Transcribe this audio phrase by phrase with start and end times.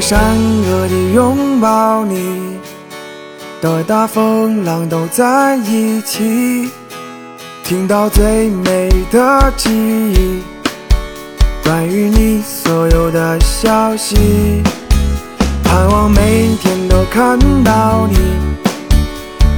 [0.00, 2.58] 山各地拥抱你，
[3.60, 6.70] 的大风浪都在一起，
[7.64, 10.42] 听到最美的记忆，
[11.64, 14.62] 关于你所有的消息，
[15.64, 18.16] 盼望每天都看到你，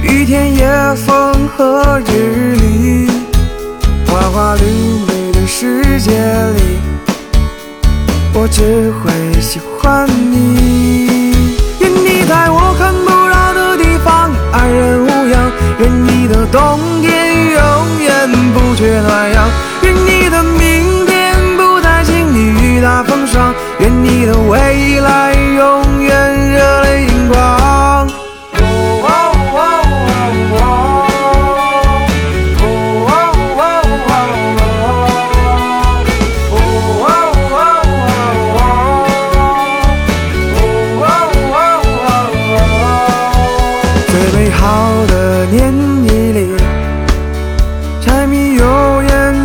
[0.01, 3.07] 雨天、夜风和日丽，
[4.07, 6.11] 花花绿绿的世界
[6.55, 6.79] 里，
[8.33, 11.00] 我只会喜欢欢你。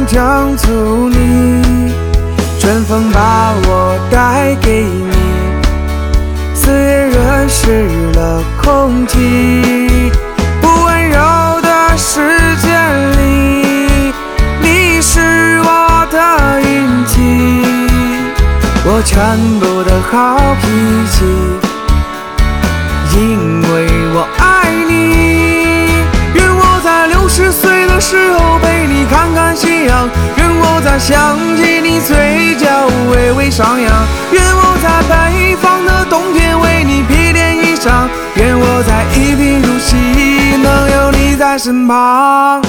[0.07, 1.93] 油盐酱醋泥，
[2.61, 5.11] 春风把我带给你，
[6.55, 10.13] 四月润湿了空气，
[10.61, 11.19] 不温柔
[11.63, 12.21] 的世
[12.57, 12.69] 界
[13.17, 14.13] 里，
[14.63, 17.17] 你是我的运气，
[18.85, 20.67] 我全部的好脾
[21.11, 21.25] 气。
[23.19, 24.29] 因为我
[30.37, 32.67] 愿我在想起你嘴角
[33.11, 33.91] 微微上扬，
[34.33, 39.97] 愿我在北方的冬天为你披件衣裳，愿我在一贫如洗
[40.63, 42.63] 能有你在身旁。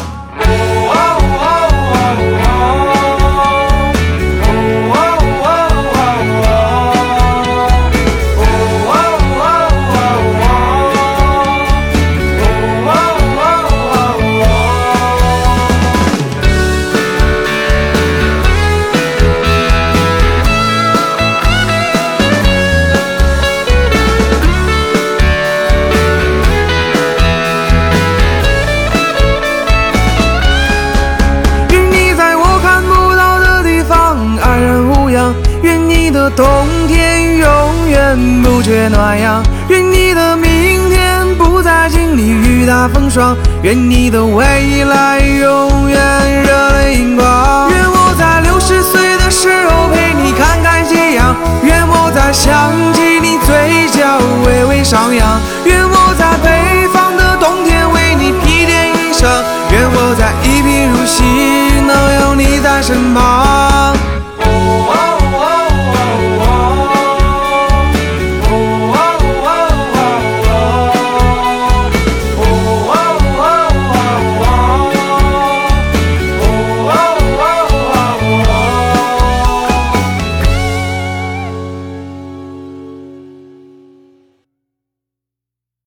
[36.35, 47.69] 冬天永远不缺暖阳，愿你的明天不再经历雨打风霜，愿你的未来永远热泪盈眶。
[47.69, 59.25] 愿我在六十岁的时候陪你看看夕阳，愿我在想起你嘴角微微上扬，愿我在北方的冬天为你披件衣裳，
[59.71, 61.23] 愿我在一贫如洗
[61.87, 63.56] 能有你在身旁。